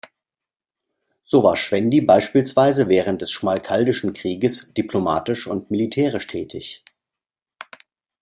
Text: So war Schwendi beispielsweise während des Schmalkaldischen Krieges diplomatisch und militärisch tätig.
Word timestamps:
So 1.25 1.43
war 1.43 1.55
Schwendi 1.55 2.01
beispielsweise 2.01 2.89
während 2.89 3.21
des 3.21 3.31
Schmalkaldischen 3.31 4.13
Krieges 4.13 4.73
diplomatisch 4.73 5.45
und 5.45 5.69
militärisch 5.69 6.25
tätig. 6.25 6.83